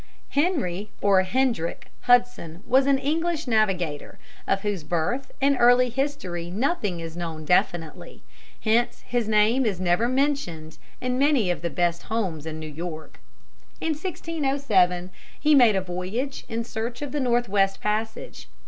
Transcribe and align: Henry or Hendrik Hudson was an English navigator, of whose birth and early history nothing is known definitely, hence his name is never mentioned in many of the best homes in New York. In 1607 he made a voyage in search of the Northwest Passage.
Henry 0.29 0.89
or 0.99 1.21
Hendrik 1.21 1.91
Hudson 2.07 2.63
was 2.65 2.87
an 2.87 2.97
English 2.97 3.45
navigator, 3.45 4.17
of 4.47 4.61
whose 4.63 4.83
birth 4.83 5.31
and 5.39 5.55
early 5.59 5.89
history 5.89 6.49
nothing 6.49 6.99
is 6.99 7.15
known 7.15 7.45
definitely, 7.45 8.23
hence 8.61 9.01
his 9.01 9.27
name 9.27 9.63
is 9.63 9.79
never 9.79 10.09
mentioned 10.09 10.79
in 11.01 11.19
many 11.19 11.51
of 11.51 11.61
the 11.61 11.69
best 11.69 12.01
homes 12.01 12.47
in 12.47 12.59
New 12.59 12.65
York. 12.65 13.19
In 13.79 13.89
1607 13.89 15.11
he 15.39 15.53
made 15.53 15.75
a 15.75 15.81
voyage 15.81 16.45
in 16.49 16.63
search 16.63 17.03
of 17.03 17.11
the 17.11 17.19
Northwest 17.19 17.79
Passage. 17.79 18.47